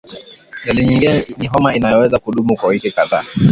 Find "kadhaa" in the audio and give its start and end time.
2.91-3.23